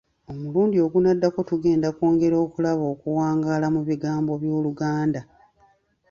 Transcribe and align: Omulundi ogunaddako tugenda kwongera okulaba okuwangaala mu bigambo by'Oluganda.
Omulundi 0.31 0.77
ogunaddako 0.85 1.39
tugenda 1.49 1.87
kwongera 1.95 2.35
okulaba 2.45 2.83
okuwangaala 2.93 3.67
mu 3.75 3.81
bigambo 3.89 4.31
by'Oluganda. 4.41 5.21